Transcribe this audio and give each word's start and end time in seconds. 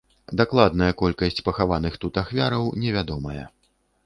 Дакладная 0.39 0.87
колькасць 1.01 1.41
пахаваных 1.49 1.99
тут 2.05 2.13
ахвяраў 2.23 2.63
невядомая. 2.87 3.45